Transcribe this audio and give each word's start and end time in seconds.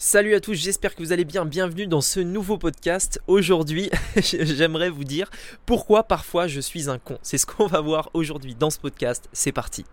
Salut 0.00 0.36
à 0.36 0.40
tous, 0.40 0.54
j'espère 0.54 0.94
que 0.94 1.02
vous 1.02 1.12
allez 1.12 1.24
bien. 1.24 1.44
Bienvenue 1.44 1.88
dans 1.88 2.00
ce 2.00 2.20
nouveau 2.20 2.56
podcast. 2.56 3.20
Aujourd'hui, 3.26 3.90
j'aimerais 4.22 4.90
vous 4.90 5.02
dire 5.02 5.28
pourquoi 5.66 6.04
parfois 6.04 6.46
je 6.46 6.60
suis 6.60 6.88
un 6.88 6.98
con. 6.98 7.18
C'est 7.22 7.36
ce 7.36 7.46
qu'on 7.46 7.66
va 7.66 7.80
voir 7.80 8.08
aujourd'hui 8.14 8.54
dans 8.54 8.70
ce 8.70 8.78
podcast. 8.78 9.28
C'est 9.32 9.50
parti. 9.50 9.84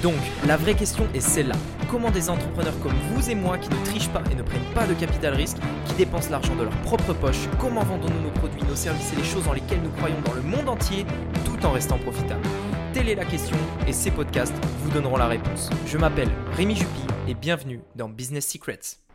Donc, 0.00 0.14
la 0.46 0.56
vraie 0.56 0.76
question 0.76 1.08
est 1.12 1.18
celle-là. 1.18 1.56
Comment 1.90 2.12
des 2.12 2.30
entrepreneurs 2.30 2.78
comme 2.84 2.94
vous 3.10 3.30
et 3.30 3.34
moi 3.34 3.58
qui 3.58 3.68
ne 3.68 3.84
trichent 3.84 4.10
pas 4.10 4.22
et 4.30 4.36
ne 4.36 4.44
prennent 4.44 4.74
pas 4.76 4.86
de 4.86 4.94
capital 4.94 5.34
risque, 5.34 5.56
qui 5.86 5.94
dépensent 5.94 6.30
l'argent 6.30 6.54
de 6.54 6.62
leur 6.62 6.82
propre 6.82 7.12
poche, 7.12 7.48
comment 7.58 7.82
vendons-nous 7.82 8.22
nos 8.22 8.30
produits, 8.30 8.62
nos 8.62 8.76
services 8.76 9.12
et 9.12 9.16
les 9.16 9.24
choses 9.24 9.44
dans 9.44 9.54
lesquelles 9.54 9.82
nous 9.82 9.90
croyons 9.90 10.20
dans 10.24 10.34
le 10.34 10.42
monde 10.42 10.68
entier 10.68 11.04
tout 11.44 11.66
en 11.66 11.72
restant 11.72 11.98
profitables? 11.98 12.46
Telle 12.92 13.08
est 13.08 13.16
la 13.16 13.24
question 13.24 13.56
et 13.88 13.92
ces 13.92 14.12
podcasts 14.12 14.54
vous 14.84 14.90
donneront 14.92 15.16
la 15.16 15.26
réponse. 15.26 15.68
Je 15.84 15.98
m'appelle 15.98 16.30
Rémi 16.52 16.76
Juppy 16.76 17.02
et 17.26 17.34
bienvenue 17.34 17.80
dans 17.96 18.08
Business 18.08 18.46
Secrets. 18.46 19.07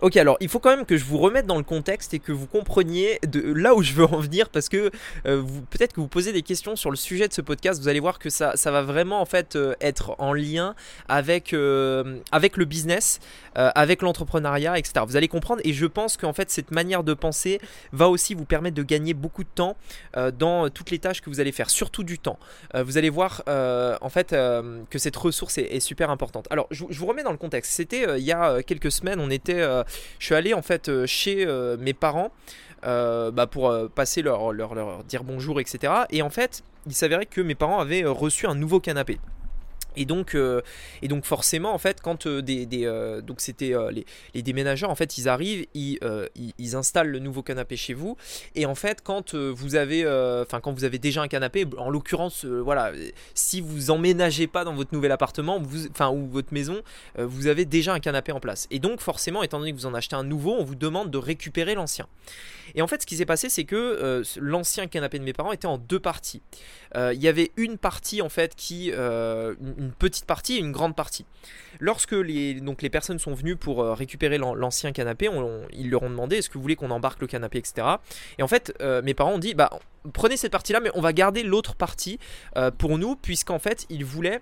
Ok, 0.00 0.16
alors 0.16 0.36
il 0.40 0.48
faut 0.48 0.58
quand 0.58 0.74
même 0.74 0.86
que 0.86 0.96
je 0.96 1.04
vous 1.04 1.18
remette 1.18 1.46
dans 1.46 1.56
le 1.56 1.62
contexte 1.62 2.14
et 2.14 2.18
que 2.18 2.32
vous 2.32 2.46
compreniez 2.46 3.18
de 3.26 3.52
là 3.52 3.74
où 3.74 3.82
je 3.82 3.92
veux 3.92 4.04
en 4.04 4.20
venir 4.20 4.48
parce 4.48 4.68
que 4.68 4.90
euh, 5.26 5.42
peut-être 5.70 5.92
que 5.92 6.00
vous 6.00 6.08
posez 6.08 6.32
des 6.32 6.42
questions 6.42 6.76
sur 6.76 6.90
le 6.90 6.96
sujet 6.96 7.28
de 7.28 7.32
ce 7.32 7.40
podcast. 7.40 7.80
Vous 7.80 7.88
allez 7.88 8.00
voir 8.00 8.18
que 8.18 8.30
ça, 8.30 8.56
ça 8.56 8.70
va 8.70 8.82
vraiment 8.82 9.20
en 9.20 9.26
fait 9.26 9.56
euh, 9.56 9.74
être 9.80 10.14
en 10.18 10.32
lien 10.32 10.74
avec, 11.08 11.52
euh, 11.52 12.18
avec 12.32 12.56
le 12.56 12.64
business, 12.64 13.20
avec 13.54 14.02
l'entrepreneuriat, 14.02 14.78
etc. 14.78 15.04
Vous 15.06 15.16
allez 15.16 15.28
comprendre 15.28 15.60
et 15.64 15.72
je 15.72 15.86
pense 15.86 16.16
qu'en 16.16 16.32
fait 16.32 16.50
cette 16.50 16.70
manière 16.70 17.02
de 17.02 17.14
penser 17.14 17.60
va 17.92 18.08
aussi 18.08 18.34
vous 18.34 18.44
permettre 18.44 18.76
de 18.76 18.82
gagner 18.82 19.12
beaucoup 19.12 19.42
de 19.42 19.48
temps 19.52 19.76
dans 20.38 20.70
toutes 20.70 20.90
les 20.90 20.98
tâches 20.98 21.20
que 21.20 21.30
vous 21.30 21.40
allez 21.40 21.52
faire, 21.52 21.68
surtout 21.68 22.04
du 22.04 22.18
temps. 22.18 22.38
vous 22.74 22.96
allez 22.96 23.10
voir 23.10 23.42
en 23.48 24.08
fait 24.08 24.30
que 24.30 24.98
cette 24.98 25.16
ressource 25.16 25.58
est, 25.58 25.80
super 25.80 26.10
importante. 26.10 26.46
Alors 26.50 26.68
je, 26.70 26.84
vous 26.84 27.06
remets 27.06 27.24
dans 27.24 27.32
le 27.32 27.38
contexte. 27.38 27.72
C'était 27.72 28.18
il 28.18 28.24
y 28.24 28.32
a 28.32 28.62
quelques 28.62 28.92
semaines, 28.92 29.20
on 29.20 29.30
était 29.30 29.60
je 30.18 30.24
suis 30.24 30.34
allé 30.34 30.54
en 30.54 30.62
fait 30.62 30.88
euh, 30.88 31.06
chez 31.06 31.46
euh, 31.46 31.76
mes 31.78 31.94
parents 31.94 32.30
bah, 32.82 33.46
pour 33.50 33.74
passer 33.94 34.22
leur, 34.22 34.54
dire 35.04 35.22
bonjour, 35.22 35.60
etc. 35.60 35.92
Et 36.10 36.22
en 36.22 36.30
fait, 36.30 36.62
il 36.86 36.94
s'avérait 36.94 37.26
que 37.26 37.42
mes 37.42 37.54
parents 37.54 37.78
avaient 37.78 38.04
reçu 38.04 38.46
un 38.46 38.54
nouveau 38.54 38.80
canapé. 38.80 39.18
Et 39.96 40.04
donc, 40.04 40.34
euh, 40.34 40.60
et 41.02 41.08
donc 41.08 41.24
forcément, 41.24 41.74
en 41.74 41.78
fait, 41.78 42.00
quand 42.00 42.26
euh, 42.26 42.42
des, 42.42 42.68
euh, 42.84 43.20
donc 43.20 43.40
c'était 43.40 43.74
les, 43.90 44.06
les, 44.34 44.42
déménageurs, 44.42 44.90
en 44.90 44.94
fait, 44.94 45.18
ils 45.18 45.28
arrivent, 45.28 45.66
ils, 45.74 45.98
ils, 46.58 46.76
installent 46.76 47.08
le 47.08 47.18
nouveau 47.18 47.42
canapé 47.42 47.76
chez 47.76 47.94
vous. 47.94 48.16
Et 48.54 48.66
en 48.66 48.74
fait, 48.74 49.02
quand 49.02 49.34
vous 49.34 49.74
avez, 49.74 50.06
enfin, 50.42 50.60
quand 50.60 50.72
vous 50.72 50.84
avez 50.84 50.98
déjà 50.98 51.22
un 51.22 51.28
canapé, 51.28 51.66
en 51.76 51.90
l'occurrence, 51.90 52.44
voilà, 52.44 52.92
si 53.34 53.60
vous 53.60 53.90
emménagez 53.90 54.46
pas 54.46 54.64
dans 54.64 54.74
votre 54.74 54.94
nouvel 54.94 55.12
appartement, 55.12 55.60
enfin, 55.90 56.10
ou 56.10 56.26
votre 56.28 56.52
maison, 56.54 56.82
vous 57.18 57.46
avez 57.48 57.64
déjà 57.64 57.92
un 57.92 58.00
canapé 58.00 58.32
en 58.32 58.40
place. 58.40 58.66
Et 58.70 58.78
donc, 58.78 59.00
forcément, 59.00 59.42
étant 59.42 59.58
donné 59.58 59.72
que 59.72 59.76
vous 59.76 59.86
en 59.86 59.94
achetez 59.94 60.16
un 60.16 60.24
nouveau, 60.24 60.54
on 60.58 60.64
vous 60.64 60.76
demande 60.76 61.10
de 61.10 61.18
récupérer 61.18 61.74
l'ancien. 61.74 62.06
Et 62.76 62.82
en 62.82 62.86
fait, 62.86 63.02
ce 63.02 63.06
qui 63.06 63.16
s'est 63.16 63.26
passé, 63.26 63.48
c'est 63.48 63.64
que 63.64 64.22
l'ancien 64.38 64.86
canapé 64.86 65.18
de 65.18 65.24
mes 65.24 65.32
parents 65.32 65.52
était 65.52 65.66
en 65.66 65.78
deux 65.78 66.00
parties. 66.00 66.42
Il 66.94 67.20
y 67.20 67.28
avait 67.28 67.50
une 67.56 67.78
partie 67.78 68.22
en 68.22 68.28
fait 68.28 68.54
qui, 68.54 68.92
petite 69.88 70.26
partie 70.26 70.56
et 70.56 70.58
une 70.58 70.72
grande 70.72 70.94
partie. 70.94 71.24
Lorsque 71.78 72.12
les, 72.12 72.54
donc 72.60 72.82
les 72.82 72.90
personnes 72.90 73.18
sont 73.18 73.34
venues 73.34 73.56
pour 73.56 73.82
euh, 73.82 73.94
récupérer 73.94 74.38
l'ancien 74.38 74.92
canapé, 74.92 75.30
ils 75.72 75.90
leur 75.90 76.02
ont 76.02 76.10
demandé 76.10 76.36
est-ce 76.36 76.48
que 76.48 76.54
vous 76.54 76.62
voulez 76.62 76.76
qu'on 76.76 76.90
embarque 76.90 77.20
le 77.20 77.26
canapé, 77.26 77.58
etc. 77.58 77.86
Et 78.38 78.42
en 78.42 78.48
fait, 78.48 78.74
euh, 78.80 79.02
mes 79.02 79.14
parents 79.14 79.32
ont 79.32 79.38
dit 79.38 79.54
bah 79.54 79.70
prenez 80.12 80.36
cette 80.36 80.52
partie-là, 80.52 80.80
mais 80.80 80.90
on 80.94 81.00
va 81.00 81.12
garder 81.12 81.42
l'autre 81.42 81.74
partie 81.74 82.18
euh, 82.56 82.70
pour 82.70 82.98
nous, 82.98 83.16
puisqu'en 83.16 83.58
fait, 83.58 83.86
ils 83.90 84.04
voulaient 84.04 84.40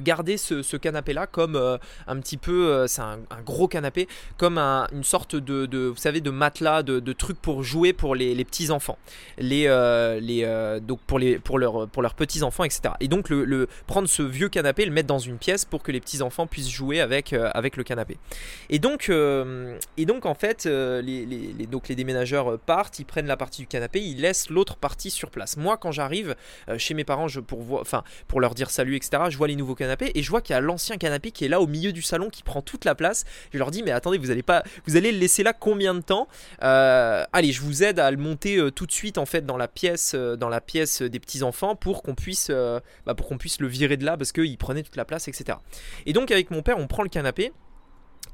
garder 0.00 0.36
ce, 0.36 0.76
canapé 0.76 1.12
là 1.12 1.26
comme 1.26 1.56
euh, 1.56 1.78
un 2.06 2.18
petit 2.20 2.36
peu 2.36 2.68
euh, 2.68 2.86
c'est 2.86 3.02
un, 3.02 3.18
gros 3.44 3.68
canapé 3.68 4.08
comme 4.36 4.58
une 4.58 5.04
sorte 5.04 5.36
de, 5.36 5.88
vous 5.88 5.96
savez 5.96 6.20
de 6.20 6.30
matelas 6.30 6.82
de, 6.82 7.00
de 7.00 7.12
trucs 7.12 7.40
pour 7.40 7.62
jouer 7.62 7.92
pour 7.92 8.14
les, 8.14 8.44
petits 8.44 8.70
enfants 8.70 8.98
les, 9.38 9.64
les 10.20 10.80
donc 10.82 11.00
pour 11.00 11.18
les 11.18 11.38
pour 11.38 11.58
leurs 11.58 11.88
pour 11.88 12.02
leurs 12.02 12.14
petits 12.14 12.42
enfants 12.42 12.64
etc 12.64 12.94
et 13.00 13.08
donc 13.08 13.28
le, 13.28 13.68
prendre 13.86 14.08
ce 14.08 14.22
vieux 14.22 14.48
canapé 14.48 14.84
le 14.84 14.92
mettre 14.92 15.08
dans 15.08 15.18
une 15.18 15.38
pièce 15.38 15.64
pour 15.64 15.82
que 15.82 15.92
les 15.92 16.00
petits 16.00 16.22
enfants 16.22 16.46
puissent 16.46 16.70
jouer 16.70 17.00
avec 17.00 17.32
avec 17.32 17.76
le 17.76 17.84
canapé. 17.84 18.16
Et 18.70 18.78
donc 18.78 19.10
et 19.10 20.04
donc 20.04 20.26
en 20.26 20.34
fait 20.34 20.64
les, 20.66 21.26
les, 21.26 21.66
donc 21.66 21.88
les 21.88 21.94
déménageurs 21.94 22.58
partent 22.58 22.98
ils 22.98 23.04
prennent 23.04 23.26
la 23.26 23.36
partie 23.36 23.62
du 23.62 23.66
canapé 23.66 24.00
ils 24.00 24.20
laissent 24.20 24.50
l'autre 24.50 24.76
partie 24.76 25.10
sur 25.10 25.30
place. 25.30 25.56
Moi 25.56 25.76
quand 25.76 25.92
j'arrive 25.92 26.34
chez 26.78 26.94
mes 26.94 27.04
parents 27.04 27.28
je 27.28 27.40
pour 27.40 27.80
enfin 27.80 28.02
pour 28.28 28.40
leur 28.40 28.54
dire 28.54 28.70
salut 28.70 28.96
etc 28.96 29.24
je 29.30 29.36
vois 29.36 29.48
les 29.48 29.56
nouveaux 29.56 29.75
canapé 29.76 30.10
et 30.14 30.22
je 30.22 30.30
vois 30.30 30.40
qu'il 30.40 30.54
y 30.54 30.56
a 30.56 30.60
l'ancien 30.60 30.96
canapé 30.96 31.30
qui 31.30 31.44
est 31.44 31.48
là 31.48 31.60
au 31.60 31.66
milieu 31.66 31.92
du 31.92 32.02
salon 32.02 32.28
qui 32.30 32.42
prend 32.42 32.62
toute 32.62 32.84
la 32.84 32.94
place. 32.94 33.24
Je 33.52 33.58
leur 33.58 33.70
dis 33.70 33.82
mais 33.82 33.92
attendez 33.92 34.18
vous 34.18 34.30
allez 34.30 34.42
pas 34.42 34.64
vous 34.86 34.96
allez 34.96 35.12
le 35.12 35.18
laisser 35.18 35.42
là 35.42 35.52
combien 35.52 35.94
de 35.94 36.00
temps? 36.00 36.28
Euh, 36.62 37.24
Allez 37.32 37.52
je 37.52 37.62
vous 37.62 37.82
aide 37.82 38.00
à 38.00 38.10
le 38.10 38.16
monter 38.16 38.56
euh, 38.56 38.70
tout 38.70 38.86
de 38.86 38.92
suite 38.92 39.18
en 39.18 39.26
fait 39.26 39.46
dans 39.46 39.56
la 39.56 39.68
pièce 39.68 40.12
euh, 40.14 40.36
dans 40.36 40.48
la 40.48 40.60
pièce 40.60 41.02
des 41.02 41.20
petits 41.20 41.42
enfants 41.42 41.76
pour 41.76 42.02
qu'on 42.02 42.14
puisse 42.14 42.50
bah, 42.50 43.14
pour 43.14 43.28
qu'on 43.28 43.38
puisse 43.38 43.60
le 43.60 43.68
virer 43.68 43.96
de 43.96 44.04
là 44.04 44.16
parce 44.16 44.32
qu'il 44.32 44.58
prenait 44.58 44.82
toute 44.82 44.96
la 44.96 45.04
place 45.04 45.28
etc. 45.28 45.58
Et 46.06 46.12
donc 46.12 46.30
avec 46.30 46.50
mon 46.50 46.62
père 46.62 46.78
on 46.78 46.86
prend 46.86 47.02
le 47.02 47.08
canapé 47.08 47.52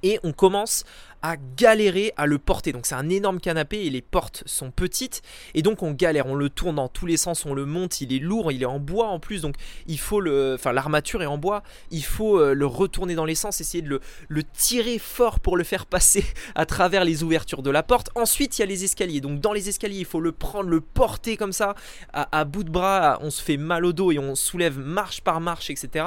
et 0.03 0.19
on 0.23 0.33
commence 0.33 0.85
à 1.23 1.37
galérer 1.57 2.13
à 2.17 2.27
le 2.27 2.39
porter. 2.39 2.73
Donc 2.73 2.85
c'est 2.85 2.95
un 2.95 3.09
énorme 3.09 3.41
canapé 3.41 3.85
et 3.85 3.91
les 3.91 4.03
portes 4.03 4.43
sont 4.45 4.71
petites 4.71 5.23
et 5.55 5.63
donc 5.63 5.83
on 5.83 5.93
galère, 5.93 6.27
on 6.27 6.35
le 6.35 6.51
tourne 6.51 6.77
dans 6.77 6.89
tous 6.89 7.07
les 7.07 7.17
sens, 7.17 7.47
on 7.47 7.55
le 7.55 7.65
monte, 7.65 8.01
il 8.01 8.13
est 8.13 8.19
lourd, 8.19 8.51
il 8.51 8.63
est 8.63 8.67
en 8.67 8.81
bois 8.81 9.07
en 9.07 9.21
plus 9.21 9.41
donc 9.41 9.55
il 9.87 9.99
faut 9.99 10.21
le 10.21 10.55
enfin 10.55 10.73
l'armature 10.73 11.23
est 11.23 11.27
en 11.27 11.39
bois, 11.39 11.63
il 11.91 12.05
faut 12.05 12.39
euh, 12.39 12.55
le 12.55 12.67
retourner 12.67 13.15
dans 13.15 13.25
les 13.25 13.37
sens, 13.37 13.61
essayer 13.61 13.83
de 13.83 14.01
le, 14.29 14.43
tirer 14.53 14.99
fort 14.99 15.39
pour 15.39 15.57
le 15.57 15.65
faire 15.65 15.87
passer 15.87 16.25
à 16.55 16.67
travers 16.67 17.05
les 17.05 17.23
ouvertures 17.23 17.63
de 17.63 17.71
la 17.71 17.83
porte. 17.83 18.11
Ensuite, 18.17 18.59
il 18.59 18.63
y 18.63 18.65
a 18.65 18.67
les 18.67 18.85
escaliers. 18.85 19.21
Donc 19.21 19.41
dans 19.41 19.53
les 19.53 19.69
escaliers, 19.69 20.01
il 20.01 20.05
faut 20.05 20.21
le 20.21 20.33
prendre, 20.33 20.69
le 20.69 20.81
porter 20.81 21.37
comme 21.37 21.53
ça 21.53 21.75
à, 22.13 22.45
bout 22.45 22.65
de 22.65 22.71
bras, 22.71 23.19
on 23.23 23.31
se 23.31 23.41
fait 23.41 23.57
mal 23.57 23.85
au 23.85 23.93
dos 23.93 24.11
et 24.11 24.19
on 24.19 24.35
soulève 24.35 24.79
marche 24.79 25.21
par 25.21 25.41
marche 25.41 25.71
etc. 25.71 26.05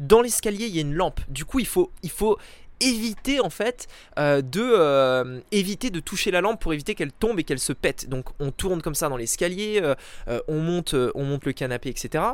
Dans 0.00 0.22
l'escalier, 0.22 0.66
il 0.66 0.74
y 0.74 0.78
a 0.78 0.82
une 0.82 0.94
lampe. 0.94 1.20
Du 1.28 1.44
coup, 1.44 1.58
il 1.58 1.66
faut 1.66 1.92
il 2.02 2.10
faut 2.10 2.38
éviter 2.80 3.40
en 3.40 3.50
fait 3.50 3.88
euh, 4.18 4.42
de 4.42 4.62
euh, 4.62 5.40
éviter 5.52 5.90
de 5.90 6.00
toucher 6.00 6.30
la 6.30 6.40
lampe 6.40 6.60
pour 6.60 6.72
éviter 6.72 6.94
qu'elle 6.94 7.12
tombe 7.12 7.38
et 7.38 7.44
qu'elle 7.44 7.58
se 7.58 7.72
pète. 7.72 8.08
Donc 8.08 8.26
on 8.40 8.50
tourne 8.50 8.82
comme 8.82 8.94
ça 8.94 9.08
dans 9.08 9.16
l'escalier, 9.16 9.80
euh, 9.82 10.40
on 10.48 10.60
monte 10.60 10.94
on 11.14 11.24
monte 11.24 11.44
le 11.44 11.52
canapé, 11.52 11.88
etc. 11.88 12.24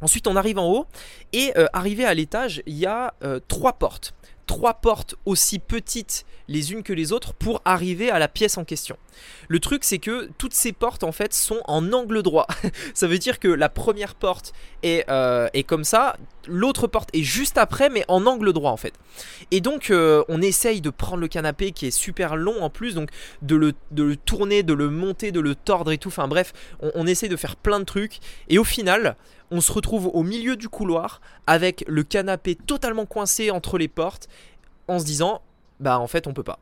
Ensuite 0.00 0.26
on 0.26 0.36
arrive 0.36 0.58
en 0.58 0.70
haut 0.70 0.86
et 1.32 1.52
arrivé 1.72 2.04
à 2.04 2.14
l'étage 2.14 2.62
il 2.66 2.74
y 2.74 2.86
a 2.86 3.14
trois 3.48 3.74
portes 3.74 4.14
trois 4.46 4.74
portes 4.74 5.14
aussi 5.24 5.58
petites 5.58 6.24
les 6.48 6.72
unes 6.72 6.82
que 6.82 6.92
les 6.92 7.12
autres 7.12 7.32
pour 7.32 7.62
arriver 7.64 8.10
à 8.10 8.18
la 8.18 8.28
pièce 8.28 8.58
en 8.58 8.64
question. 8.64 8.96
Le 9.48 9.60
truc 9.60 9.84
c'est 9.84 9.98
que 9.98 10.28
toutes 10.38 10.54
ces 10.54 10.72
portes 10.72 11.04
en 11.04 11.12
fait 11.12 11.32
sont 11.32 11.60
en 11.66 11.92
angle 11.92 12.22
droit. 12.22 12.46
ça 12.94 13.06
veut 13.06 13.18
dire 13.18 13.38
que 13.38 13.48
la 13.48 13.68
première 13.68 14.14
porte 14.14 14.52
est, 14.82 15.08
euh, 15.08 15.48
est 15.54 15.62
comme 15.62 15.84
ça, 15.84 16.16
l'autre 16.46 16.86
porte 16.86 17.08
est 17.14 17.22
juste 17.22 17.56
après 17.56 17.88
mais 17.88 18.04
en 18.08 18.26
angle 18.26 18.52
droit 18.52 18.70
en 18.70 18.76
fait. 18.76 18.94
Et 19.50 19.60
donc 19.60 19.90
euh, 19.90 20.22
on 20.28 20.42
essaye 20.42 20.80
de 20.80 20.90
prendre 20.90 21.20
le 21.20 21.28
canapé 21.28 21.72
qui 21.72 21.86
est 21.86 21.90
super 21.90 22.36
long 22.36 22.62
en 22.62 22.70
plus, 22.70 22.94
donc 22.94 23.10
de 23.42 23.56
le, 23.56 23.72
de 23.90 24.02
le 24.02 24.16
tourner, 24.16 24.62
de 24.62 24.74
le 24.74 24.90
monter, 24.90 25.32
de 25.32 25.40
le 25.40 25.54
tordre 25.54 25.92
et 25.92 25.98
tout. 25.98 26.08
Enfin 26.08 26.28
bref, 26.28 26.52
on, 26.80 26.90
on 26.94 27.06
essaye 27.06 27.28
de 27.28 27.36
faire 27.36 27.56
plein 27.56 27.80
de 27.80 27.84
trucs 27.84 28.18
et 28.48 28.58
au 28.58 28.64
final 28.64 29.16
on 29.54 29.60
se 29.60 29.70
retrouve 29.70 30.10
au 30.12 30.24
milieu 30.24 30.56
du 30.56 30.68
couloir 30.68 31.20
avec 31.46 31.84
le 31.86 32.02
canapé 32.02 32.56
totalement 32.56 33.06
coincé 33.06 33.52
entre 33.52 33.78
les 33.78 33.86
portes 33.86 34.28
en 34.88 34.98
se 34.98 35.04
disant 35.04 35.42
bah 35.78 36.00
en 36.00 36.08
fait 36.08 36.26
on 36.26 36.34
peut 36.34 36.42
pas. 36.42 36.58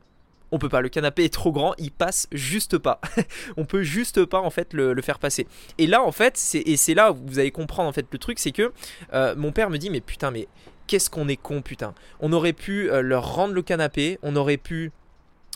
On 0.51 0.59
peut 0.59 0.69
pas, 0.69 0.81
le 0.81 0.89
canapé 0.89 1.23
est 1.23 1.33
trop 1.33 1.51
grand, 1.51 1.73
il 1.79 1.91
passe 1.91 2.27
juste 2.31 2.77
pas. 2.77 3.01
on 3.57 3.65
peut 3.65 3.81
juste 3.81 4.23
pas 4.25 4.39
en 4.39 4.51
fait 4.51 4.73
le, 4.73 5.01
faire 5.01 5.17
passer. 5.17 5.47
Et 5.79 5.87
là 5.87 6.03
en 6.03 6.11
fait, 6.11 6.37
c'est, 6.37 6.59
et 6.59 6.77
c'est 6.77 6.93
là 6.93 7.11
où 7.11 7.17
vous 7.25 7.39
allez 7.39 7.49
comprendre 7.49 7.89
en 7.89 7.93
fait 7.93 8.05
le 8.11 8.19
truc, 8.19 8.37
c'est 8.37 8.51
que 8.51 8.71
euh, 9.13 9.33
mon 9.35 9.51
père 9.51 9.71
me 9.71 9.79
dit 9.79 9.89
mais 9.89 9.99
putain 9.99 10.29
mais 10.29 10.47
qu'est-ce 10.85 11.09
qu'on 11.09 11.27
est 11.27 11.37
con 11.37 11.63
putain. 11.63 11.95
On 12.19 12.31
aurait 12.31 12.53
pu 12.53 12.91
euh, 12.91 13.01
leur 13.01 13.33
rendre 13.33 13.55
le 13.55 13.63
canapé, 13.63 14.19
on 14.21 14.35
aurait 14.35 14.57
pu 14.57 14.91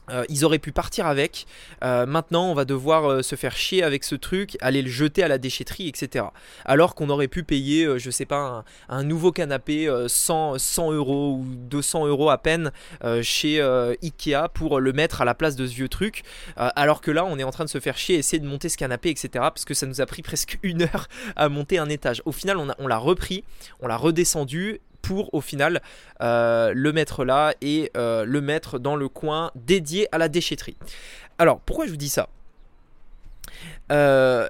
euh, 0.09 0.25
ils 0.29 0.45
auraient 0.45 0.59
pu 0.59 0.71
partir 0.71 1.05
avec. 1.05 1.45
Euh, 1.83 2.05
maintenant, 2.05 2.49
on 2.49 2.53
va 2.53 2.65
devoir 2.65 3.09
euh, 3.09 3.21
se 3.21 3.35
faire 3.35 3.55
chier 3.55 3.83
avec 3.83 4.03
ce 4.03 4.15
truc, 4.15 4.57
aller 4.61 4.81
le 4.81 4.89
jeter 4.89 5.23
à 5.23 5.27
la 5.27 5.37
déchetterie, 5.37 5.87
etc. 5.87 6.25
Alors 6.65 6.95
qu'on 6.95 7.09
aurait 7.09 7.27
pu 7.27 7.43
payer, 7.43 7.99
je 7.99 8.09
sais 8.09 8.25
pas, 8.25 8.63
un, 8.89 9.03
nouveau 9.03 9.31
canapé 9.31 9.89
100, 10.07 10.57
100, 10.57 10.91
euros 10.91 11.37
ou 11.39 11.45
200 11.45 12.07
euros 12.07 12.29
à 12.29 12.37
peine 12.37 12.71
chez 13.21 13.61
Ikea 14.03 14.49
pour 14.53 14.79
le 14.79 14.93
mettre 14.93 15.21
à 15.21 15.25
la 15.25 15.33
place 15.33 15.55
de 15.55 15.65
ce 15.65 15.73
vieux 15.73 15.89
truc. 15.89 16.23
alors 16.55 17.01
que 17.01 17.11
là, 17.11 17.25
on 17.25 17.37
est 17.37 17.43
en 17.43 17.51
train 17.51 17.65
de 17.65 17.69
se 17.69 17.79
faire 17.79 17.97
chier, 17.97 18.15
essayer 18.15 18.39
de 18.39 18.47
monter 18.47 18.69
ce 18.69 18.77
canapé, 18.77 19.09
etc. 19.09 19.29
Parce 19.33 19.65
que 19.65 19.73
ça 19.73 19.85
nous 19.85 20.01
a 20.01 20.05
pris 20.05 20.21
presque 20.27 20.57
une 20.63 20.83
heure 20.83 21.07
à 21.35 21.49
monter 21.49 21.77
un 21.77 21.89
étage. 21.89 22.21
Au 22.25 22.31
final, 22.31 22.57
on, 22.57 22.67
on 22.79 22.87
l'a 22.87 22.97
repris, 22.97 23.43
on 23.79 23.87
l'a 23.87 23.97
redescendu 23.97 24.81
pour 25.07 25.33
au 25.33 25.39
final 25.39 25.81
euh, 26.19 26.73
le 26.75 26.91
mettre 26.91 27.23
là 27.23 27.53
et 27.61 27.91
euh, 27.95 28.25
le 28.25 28.41
mettre 28.41 28.77
dans 28.77 28.97
le 28.97 29.07
coin 29.07 29.51
dédié 29.55 30.09
à 30.11 30.17
la 30.17 30.27
déchetterie. 30.27 30.75
Alors 31.37 31.61
pourquoi 31.61 31.85
je 31.85 31.91
vous 31.91 31.97
dis 31.97 32.09
ça? 32.09 32.27
Euh, 33.89 34.49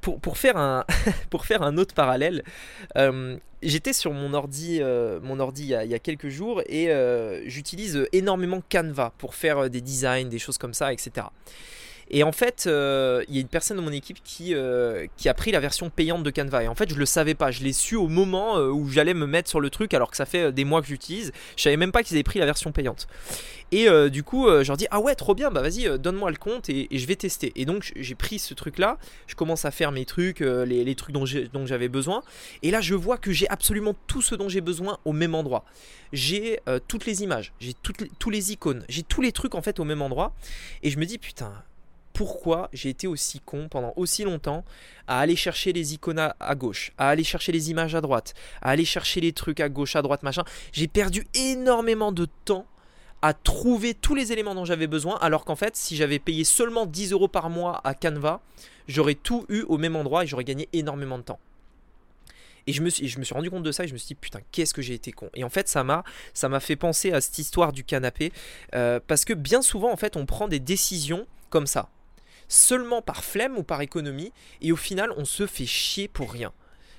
pour, 0.00 0.18
pour, 0.18 0.38
faire 0.38 0.56
un, 0.56 0.84
pour 1.30 1.46
faire 1.46 1.62
un 1.62 1.78
autre 1.78 1.94
parallèle, 1.94 2.42
j'étais 3.62 3.92
sur 3.92 4.12
mon 4.12 4.34
ordi, 4.34 4.80
mon 5.22 5.38
ordi 5.38 5.62
il 5.62 5.88
y, 5.88 5.94
a, 5.94 5.98
quelques 6.00 6.30
jours 6.30 6.62
et 6.66 6.90
j'utilise 7.46 8.08
énormément 8.12 8.60
Canva 8.68 9.12
pour 9.18 9.36
faire 9.36 9.70
des 9.70 9.80
designs, 9.80 10.28
des 10.28 10.40
choses 10.40 10.58
comme 10.58 10.74
ça, 10.74 10.92
etc. 10.92 11.28
Et 12.10 12.22
en 12.22 12.32
fait, 12.32 12.64
euh, 12.66 13.24
il 13.28 13.34
y 13.34 13.38
a 13.38 13.40
une 13.40 13.48
personne 13.48 13.76
de 13.76 13.82
mon 13.82 13.90
équipe 13.90 14.18
qui, 14.22 14.54
euh, 14.54 15.06
qui 15.16 15.28
a 15.28 15.34
pris 15.34 15.50
la 15.50 15.60
version 15.60 15.90
payante 15.90 16.22
de 16.22 16.30
Canva. 16.30 16.62
Et 16.62 16.68
en 16.68 16.74
fait, 16.74 16.90
je 16.90 16.96
le 16.96 17.06
savais 17.06 17.34
pas. 17.34 17.50
Je 17.50 17.62
l'ai 17.64 17.72
su 17.72 17.96
au 17.96 18.08
moment 18.08 18.58
euh, 18.58 18.68
où 18.68 18.88
j'allais 18.88 19.14
me 19.14 19.26
mettre 19.26 19.48
sur 19.48 19.60
le 19.60 19.70
truc, 19.70 19.92
alors 19.92 20.10
que 20.10 20.16
ça 20.16 20.26
fait 20.26 20.52
des 20.52 20.64
mois 20.64 20.82
que 20.82 20.86
j'utilise. 20.86 21.32
Je 21.56 21.62
savais 21.62 21.76
même 21.76 21.92
pas 21.92 22.02
qu'ils 22.02 22.16
avaient 22.16 22.22
pris 22.22 22.38
la 22.38 22.46
version 22.46 22.70
payante. 22.70 23.08
Et 23.72 23.88
du 24.10 24.22
coup, 24.22 24.46
je 24.48 24.66
leur 24.68 24.76
dis 24.76 24.86
Ah 24.92 25.00
ouais, 25.00 25.16
trop 25.16 25.34
bien, 25.34 25.50
bah 25.50 25.60
vas-y, 25.60 25.98
donne-moi 25.98 26.30
le 26.30 26.36
compte 26.36 26.68
et, 26.68 26.86
je 26.92 27.06
vais 27.06 27.16
tester. 27.16 27.52
Et 27.56 27.64
donc, 27.64 27.92
j'ai 27.96 28.14
pris 28.14 28.38
ce 28.38 28.54
truc-là. 28.54 28.96
Je 29.26 29.34
commence 29.34 29.64
à 29.64 29.72
faire 29.72 29.90
mes 29.90 30.04
trucs, 30.04 30.38
les, 30.38 30.84
les, 30.84 30.94
trucs 30.94 31.12
dont 31.12 31.26
j'avais 31.66 31.88
besoin. 31.88 32.22
Et 32.62 32.70
là, 32.70 32.80
je 32.80 32.94
vois 32.94 33.18
que 33.18 33.32
j'ai 33.32 33.48
absolument 33.48 33.96
tout 34.06 34.22
ce 34.22 34.36
dont 34.36 34.48
j'ai 34.48 34.60
besoin 34.60 34.98
au 35.04 35.12
même 35.12 35.34
endroit. 35.34 35.64
J'ai 36.12 36.60
toutes 36.86 37.06
les 37.06 37.24
images, 37.24 37.52
j'ai 37.58 37.74
tous 37.74 38.30
les 38.30 38.52
icônes, 38.52 38.84
j'ai 38.88 39.02
tous 39.02 39.20
les 39.20 39.32
trucs 39.32 39.56
en 39.56 39.62
fait 39.62 39.80
au 39.80 39.84
même 39.84 40.00
endroit. 40.00 40.32
Et 40.84 40.90
je 40.90 40.98
me 40.98 41.04
dis 41.04 41.18
Putain 41.18 41.52
pourquoi 42.16 42.70
j'ai 42.72 42.88
été 42.88 43.06
aussi 43.06 43.40
con 43.40 43.68
pendant 43.68 43.92
aussi 43.96 44.24
longtemps 44.24 44.64
à 45.06 45.20
aller 45.20 45.36
chercher 45.36 45.74
les 45.74 45.92
icônes 45.92 46.18
à, 46.18 46.54
gauche, 46.54 46.92
à 46.96 47.10
aller 47.10 47.24
chercher 47.24 47.52
les 47.52 47.70
images 47.70 47.94
à 47.94 48.00
droite, 48.00 48.32
à 48.62 48.70
aller 48.70 48.86
chercher 48.86 49.20
les 49.20 49.34
trucs 49.34 49.60
à 49.60 49.68
gauche, 49.68 49.96
à 49.96 50.02
droite, 50.02 50.22
machin. 50.22 50.42
J'ai 50.72 50.88
perdu 50.88 51.26
énormément 51.34 52.12
de 52.12 52.26
temps 52.46 52.64
à 53.20 53.34
trouver 53.34 53.92
tous 53.92 54.14
les 54.14 54.32
éléments 54.32 54.54
dont 54.54 54.64
j'avais 54.64 54.86
besoin, 54.86 55.18
alors 55.20 55.44
qu'en 55.44 55.56
fait, 55.56 55.76
si 55.76 55.94
j'avais 55.94 56.18
payé 56.18 56.44
seulement 56.44 56.86
10 56.86 57.12
euros 57.12 57.28
par 57.28 57.50
mois 57.50 57.82
à 57.84 57.92
Canva, 57.92 58.40
j'aurais 58.88 59.14
tout 59.14 59.44
eu 59.50 59.64
au 59.64 59.76
même 59.76 59.94
endroit 59.94 60.24
et 60.24 60.26
j'aurais 60.26 60.44
gagné 60.44 60.70
énormément 60.72 61.18
de 61.18 61.24
temps. 61.24 61.40
Et 62.66 62.72
je 62.72 62.80
me, 62.80 62.88
suis, 62.88 63.14
rendu 63.30 63.50
compte 63.50 63.62
de 63.62 63.72
ça 63.72 63.84
et 63.84 63.88
je 63.88 63.92
me 63.92 63.98
suis 63.98 64.08
dit 64.08 64.14
putain 64.14 64.40
qu'est-ce 64.52 64.72
que 64.72 64.80
j'ai 64.80 64.94
été 64.94 65.12
con. 65.12 65.28
Et 65.34 65.44
en 65.44 65.50
fait 65.50 65.68
ça 65.68 65.84
m'a 65.84 66.02
ça 66.34 66.48
m'a 66.48 66.58
fait 66.58 66.74
penser 66.74 67.12
à 67.12 67.20
cette 67.20 67.38
histoire 67.38 67.72
du 67.72 67.84
canapé 67.84 68.32
euh, 68.74 68.98
parce 69.06 69.24
que 69.24 69.34
bien 69.34 69.62
souvent 69.62 69.92
en 69.92 69.96
fait 69.96 70.16
on 70.16 70.26
prend 70.26 70.48
des 70.48 70.58
décisions 70.58 71.28
comme 71.48 71.68
ça 71.68 71.90
seulement 72.48 73.02
par 73.02 73.24
flemme 73.24 73.56
ou 73.56 73.62
par 73.62 73.80
économie, 73.80 74.32
et 74.60 74.72
au 74.72 74.76
final 74.76 75.10
on 75.16 75.24
se 75.24 75.46
fait 75.46 75.66
chier 75.66 76.08
pour 76.08 76.32
rien. 76.32 76.52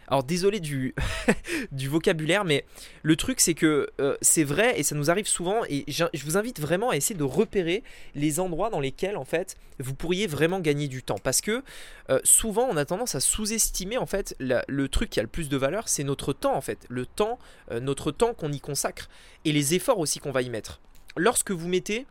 Alors 0.09 0.23
désolé 0.23 0.61
du, 0.61 0.95
vocabulaire, 1.71 2.45
mais 2.45 2.65
le 3.03 3.15
truc 3.17 3.41
c'est 3.41 3.53
que 3.53 3.89
euh, 3.99 4.15
c'est 4.21 4.45
vrai 4.45 4.79
et 4.79 4.83
ça 4.83 4.95
nous 4.95 5.11
arrive 5.11 5.27
souvent 5.27 5.63
et 5.67 5.83
je 5.87 6.23
vous 6.23 6.37
invite 6.37 6.61
vraiment 6.61 6.91
à 6.91 6.95
essayer 6.95 7.15
de 7.15 7.25
repérer 7.25 7.83
les 8.15 8.39
endroits 8.39 8.69
dans 8.69 8.79
lesquels 8.79 9.17
en 9.17 9.25
fait 9.25 9.57
vous 9.79 9.93
pourriez 9.93 10.25
vraiment 10.25 10.61
gagner 10.61 10.87
du 10.87 11.03
temps. 11.03 11.17
Parce 11.21 11.41
que 11.41 11.61
euh, 12.09 12.19
souvent 12.23 12.67
on 12.71 12.77
a 12.77 12.85
tendance 12.85 13.15
à 13.15 13.19
sous-estimer 13.19 13.97
en 13.97 14.05
fait 14.05 14.33
le 14.39 14.87
truc 14.87 15.09
qui 15.09 15.19
a 15.19 15.23
le 15.23 15.29
plus 15.29 15.49
de 15.49 15.57
valeur, 15.57 15.89
c'est 15.89 16.05
notre 16.05 16.31
temps 16.31 16.55
en 16.55 16.61
fait, 16.61 16.85
le 16.87 17.05
temps, 17.05 17.37
euh, 17.71 17.81
notre 17.81 18.11
temps 18.11 18.33
qu'on 18.33 18.53
y 18.53 18.61
consacre 18.61 19.09
et 19.43 19.51
les 19.51 19.73
efforts 19.73 19.99
aussi 19.99 20.19
qu'on 20.19 20.31
va 20.31 20.41
y 20.41 20.49
mettre. 20.49 20.79
Lorsque 21.17 21.51
vous 21.51 21.67
mettez 21.67 22.05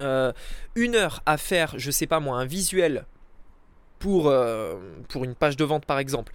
euh, 0.00 0.32
une 0.74 0.94
heure 0.94 1.22
à 1.26 1.36
faire, 1.36 1.74
je 1.76 1.90
sais 1.90 2.06
pas 2.06 2.20
moi, 2.20 2.38
un 2.38 2.46
visuel 2.46 3.04
pour, 3.98 4.28
euh, 4.28 4.76
pour 5.08 5.24
une 5.24 5.34
page 5.34 5.56
de 5.56 5.64
vente 5.64 5.86
par 5.86 5.98
exemple, 5.98 6.32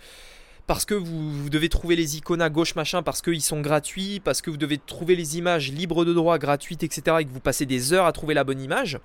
parce 0.68 0.83
que 0.86 0.94
vous, 0.94 1.50
devez 1.50 1.69
trouver 1.69 1.95
les 1.95 2.18
icônes 2.18 2.42
à 2.42 2.50
gauche 2.50 2.75
machin, 2.75 3.01
parce 3.01 3.21
qu'ils 3.21 3.42
sont 3.42 3.62
gratuits, 3.62 4.19
parce 4.19 4.42
que 4.42 4.50
vous 4.50 4.57
devez 4.57 4.77
trouver 4.77 5.15
les 5.15 5.38
images 5.38 5.71
libres 5.71 6.04
de 6.04 6.13
droit, 6.13 6.38
gratuites, 6.38 6.83
etc., 6.83 7.18
et 7.21 7.25
que 7.25 7.31
vous 7.31 7.39
passez 7.39 7.65
des 7.65 7.94
heures 7.94 8.06
à 8.06 8.12
trouver 8.12 8.33
la 8.33 8.44
bonne 8.44 8.62
image, 8.62 9.00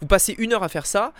vous 0.00 0.06
passez 0.06 0.34
une 0.38 0.52
heure 0.52 0.62
à 0.62 0.68
faire 0.68 0.86
ça, 0.86 1.14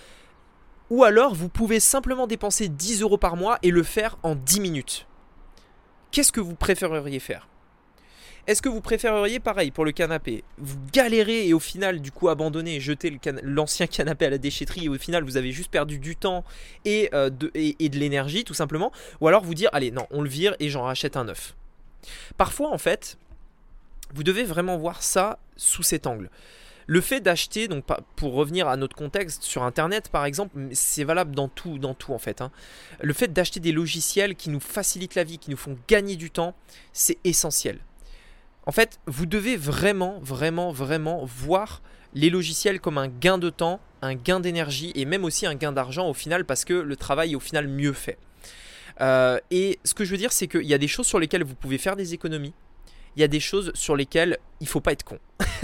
ou 0.90 1.04
alors 1.04 1.34
vous 1.34 1.48
pouvez 1.48 1.80
simplement 1.80 2.26
dépenser 2.26 2.68
10 2.68 3.02
euros 3.02 3.18
par 3.18 3.36
mois 3.36 3.58
et 3.62 3.70
le 3.70 3.82
faire 3.82 4.18
en 4.22 4.34
10 4.34 4.60
minutes. 4.60 5.06
Qu'est-ce 6.10 6.32
que 6.32 6.40
vous 6.40 6.54
préféreriez 6.54 7.18
faire? 7.18 7.48
Est-ce 8.48 8.62
que 8.62 8.70
vous 8.70 8.80
préféreriez 8.80 9.40
pareil 9.40 9.70
pour 9.70 9.84
le 9.84 9.92
canapé 9.92 10.42
Vous 10.56 10.78
galérez 10.90 11.46
et 11.46 11.52
au 11.52 11.60
final 11.60 12.00
du 12.00 12.10
coup 12.10 12.30
abandonner 12.30 12.76
et 12.76 12.80
jeter 12.80 13.20
l'ancien 13.42 13.86
canapé 13.86 14.24
à 14.24 14.30
la 14.30 14.38
déchetterie 14.38 14.86
et 14.86 14.88
au 14.88 14.94
final 14.94 15.22
vous 15.22 15.36
avez 15.36 15.52
juste 15.52 15.70
perdu 15.70 15.98
du 15.98 16.16
temps 16.16 16.44
et, 16.86 17.10
euh, 17.12 17.28
de, 17.28 17.50
et, 17.54 17.88
de 17.90 17.98
l'énergie 17.98 18.44
tout 18.44 18.54
simplement 18.54 18.90
Ou 19.20 19.28
alors 19.28 19.44
vous 19.44 19.52
dire 19.52 19.68
allez 19.74 19.90
non 19.90 20.06
on 20.10 20.22
le 20.22 20.30
vire 20.30 20.56
et 20.60 20.70
j'en 20.70 20.84
rachète 20.84 21.18
un 21.18 21.24
neuf. 21.24 21.54
Parfois 22.38 22.70
en 22.70 22.78
fait 22.78 23.18
vous 24.14 24.22
devez 24.22 24.44
vraiment 24.44 24.78
voir 24.78 25.02
ça 25.02 25.38
sous 25.56 25.82
cet 25.82 26.06
angle. 26.06 26.30
Le 26.86 27.02
fait 27.02 27.20
d'acheter, 27.20 27.68
donc 27.68 27.84
pour 28.16 28.32
revenir 28.32 28.66
à 28.66 28.78
notre 28.78 28.96
contexte 28.96 29.42
sur 29.42 29.62
Internet 29.62 30.08
par 30.08 30.24
exemple, 30.24 30.58
c'est 30.72 31.04
valable 31.04 31.34
dans 31.34 31.48
tout, 31.48 31.76
dans 31.76 31.92
tout 31.92 32.14
en 32.14 32.18
fait. 32.18 32.40
Hein. 32.40 32.50
Le 33.02 33.12
fait 33.12 33.30
d'acheter 33.30 33.60
des 33.60 33.72
logiciels 33.72 34.36
qui 34.36 34.48
nous 34.48 34.58
facilitent 34.58 35.16
la 35.16 35.24
vie, 35.24 35.36
qui 35.36 35.50
nous 35.50 35.58
font 35.58 35.76
gagner 35.86 36.16
du 36.16 36.30
temps, 36.30 36.54
c'est 36.94 37.18
essentiel. 37.24 37.80
En 38.68 38.72
fait, 38.72 39.00
vous 39.06 39.24
devez 39.24 39.56
vraiment, 39.56 40.20
vraiment, 40.20 40.72
vraiment 40.72 41.24
voir 41.24 41.80
les 42.12 42.28
logiciels 42.28 42.80
comme 42.80 42.98
un 42.98 43.08
gain 43.08 43.38
de 43.38 43.48
temps, 43.48 43.80
un 44.02 44.14
gain 44.14 44.40
d'énergie 44.40 44.92
et 44.94 45.06
même 45.06 45.24
aussi 45.24 45.46
un 45.46 45.54
gain 45.54 45.72
d'argent 45.72 46.06
au 46.06 46.12
final 46.12 46.44
parce 46.44 46.66
que 46.66 46.74
le 46.74 46.94
travail 46.94 47.32
est 47.32 47.34
au 47.34 47.40
final 47.40 47.66
mieux 47.66 47.94
fait. 47.94 48.18
Euh, 49.00 49.38
et 49.50 49.78
ce 49.84 49.94
que 49.94 50.04
je 50.04 50.10
veux 50.10 50.18
dire, 50.18 50.32
c'est 50.32 50.48
qu'il 50.48 50.66
y 50.66 50.74
a 50.74 50.78
des 50.78 50.86
choses 50.86 51.06
sur 51.06 51.18
lesquelles 51.18 51.44
vous 51.44 51.54
pouvez 51.54 51.78
faire 51.78 51.96
des 51.96 52.12
économies. 52.12 52.52
Il 53.16 53.20
y 53.20 53.24
a 53.24 53.28
des 53.28 53.40
choses 53.40 53.72
sur 53.72 53.96
lesquelles 53.96 54.36
il 54.60 54.68
faut 54.68 54.82
pas 54.82 54.92
être 54.92 55.02
con. 55.02 55.18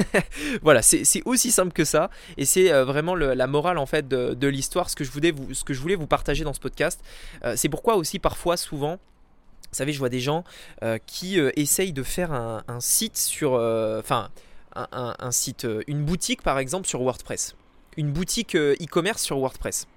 voilà, 0.63 0.81
c'est 0.81 1.23
aussi 1.27 1.51
simple 1.51 1.73
que 1.73 1.85
ça. 1.85 2.09
Et 2.39 2.47
c'est 2.47 2.73
euh, 2.73 2.87
vraiment 2.87 3.15
la 3.15 3.47
morale 3.47 3.77
en 3.77 3.87
fait 3.87 4.09
de, 4.09 4.47
l'histoire, 4.49 4.89
ce, 4.89 4.97
que 4.97 5.05
je 5.05 5.11
voulais 5.11 5.31
vous, 5.95 6.07
partager 6.07 6.43
dans 6.43 6.55
ce 6.55 6.61
podcast. 6.61 7.05
Euh, 7.45 7.53
c'est 7.55 7.69
pourquoi 7.69 7.97
aussi 7.97 8.19
parfois, 8.19 8.57
souvent, 8.57 8.99
vous 9.75 9.79
savez, 9.79 9.93
je 9.93 9.99
vois 9.99 10.09
des 10.09 10.21
gens 10.21 10.45
euh, 10.85 10.99
qui 11.05 11.41
euh, 11.41 11.51
essayent 11.57 11.93
de 11.93 12.05
faire 12.05 12.31
un, 12.33 12.63
site 12.79 13.17
sur. 13.17 13.55
Euh, 13.55 13.99
enfin, 13.99 14.31
un, 14.77 15.31
site, 15.33 15.67
une 15.89 16.05
boutique 16.05 16.43
par 16.43 16.61
exemple 16.61 16.87
sur 16.87 17.03
WordPress. 17.03 17.57
Une 17.97 18.13
boutique 18.13 18.55
e-commerce 18.55 19.23
sur 19.23 19.37
WordPress. 19.39 19.89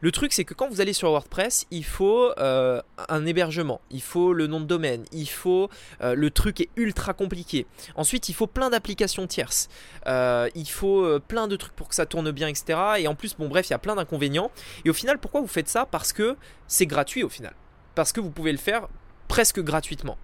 Le 0.00 0.10
truc, 0.10 0.32
c'est 0.32 0.44
que 0.44 0.54
quand 0.54 0.68
vous 0.68 0.80
allez 0.80 0.94
sur 0.94 1.10
WordPress, 1.10 1.66
il 1.70 1.84
faut 1.84 2.32
un 2.38 3.26
hébergement, 3.26 3.82
il 3.90 4.02
faut 4.02 4.32
le 4.32 4.46
nom 4.46 4.60
de 4.60 4.66
domaine, 4.66 5.04
il 5.12 5.28
faut. 5.28 5.68
le 6.00 6.30
truc 6.30 6.60
est 6.60 6.68
ultra 6.76 7.12
compliqué. 7.12 7.66
Ensuite, 7.96 8.30
il 8.30 8.34
faut 8.34 8.46
plein 8.46 8.70
d'applications 8.70 9.26
tierces. 9.26 9.68
il 10.06 10.68
faut 10.68 11.20
plein 11.20 11.46
de 11.46 11.56
trucs 11.56 11.74
pour 11.74 11.88
que 11.88 11.94
ça 11.94 12.06
tourne 12.06 12.30
bien, 12.30 12.48
etc. 12.48 12.78
Et 12.98 13.08
en 13.08 13.14
plus, 13.14 13.36
bon, 13.36 13.48
bref, 13.48 13.68
il 13.68 13.72
y 13.72 13.74
a 13.74 13.78
plein 13.78 13.96
d'inconvénients. 13.96 14.50
Et 14.86 14.90
au 14.90 14.94
final, 14.94 15.18
pourquoi 15.18 15.42
vous 15.42 15.46
faites 15.46 15.68
ça? 15.68 15.86
Parce 15.86 16.14
que 16.14 16.36
c'est 16.68 16.86
gratuit 16.86 17.22
au 17.22 17.28
final 17.28 17.54
parce 17.94 18.12
que 18.12 18.20
vous 18.20 18.30
pouvez 18.30 18.52
le 18.52 18.58
faire 18.58 18.88
presque 19.28 19.60
gratuitement. 19.60 20.16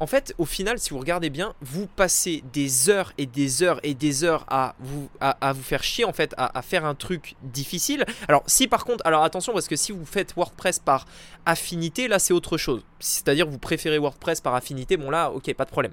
En 0.00 0.06
fait, 0.06 0.32
au 0.38 0.44
final, 0.44 0.78
si 0.78 0.90
vous 0.90 1.00
regardez 1.00 1.28
bien, 1.28 1.54
vous 1.60 1.88
passez 1.88 2.44
des 2.52 2.88
heures 2.88 3.12
et 3.18 3.26
des 3.26 3.64
heures 3.64 3.80
et 3.82 3.94
des 3.94 4.22
heures 4.22 4.44
à 4.46 4.76
vous, 4.78 5.10
à, 5.20 5.52
vous 5.52 5.62
faire 5.62 5.82
chier, 5.82 6.04
en 6.04 6.12
fait, 6.12 6.34
à, 6.36 6.62
faire 6.62 6.84
un 6.84 6.94
truc 6.94 7.34
difficile. 7.42 8.06
Alors, 8.28 8.44
si 8.46 8.68
par 8.68 8.84
contre, 8.84 9.04
alors 9.04 9.24
attention, 9.24 9.52
parce 9.52 9.66
que 9.66 9.74
si 9.74 9.90
vous 9.90 10.06
faites 10.06 10.36
WordPress 10.36 10.78
par 10.78 11.06
affinité, 11.46 12.06
là, 12.06 12.20
c'est 12.20 12.32
autre 12.32 12.58
chose. 12.58 12.84
C'est-à-dire, 13.00 13.48
vous 13.48 13.58
préférez 13.58 13.98
WordPress 13.98 14.40
par 14.40 14.54
affinité, 14.54 14.96
bon 14.96 15.10
là, 15.10 15.32
ok, 15.32 15.52
pas 15.54 15.64
de 15.64 15.70
problème. 15.70 15.92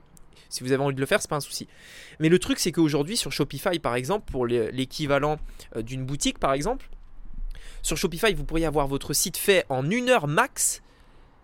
Si 0.49 0.63
vous 0.63 0.71
avez 0.71 0.83
envie 0.83 0.95
de 0.95 0.99
le 0.99 1.07
faire, 1.07 1.19
c'est 1.19 1.29
pas 1.29 1.37
un 1.37 1.41
souci. 1.41 1.67
Mais 2.19 2.29
le 2.29 2.37
truc, 2.37 2.59
c'est 2.59 2.71
qu'aujourd'hui, 2.71 3.17
sur 3.17 3.31
Shopify, 3.31 3.79
par 3.79 3.95
exemple, 3.95 4.31
pour 4.31 4.45
l'équivalent 4.45 5.37
euh, 5.75 5.81
d'une 5.81 6.05
boutique, 6.05 6.37
par 6.37 6.53
exemple, 6.53 6.89
sur 7.81 7.97
Shopify, 7.97 8.33
vous 8.35 8.45
pourriez 8.45 8.67
avoir 8.67 8.87
votre 8.87 9.13
site 9.13 9.37
fait 9.37 9.65
en 9.69 9.89
une 9.89 10.09
heure 10.09 10.27
max 10.27 10.83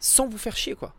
sans 0.02 0.28
vous 0.28 0.38
faire 0.38 0.58
chier 0.58 0.76
quoi. 0.76 0.94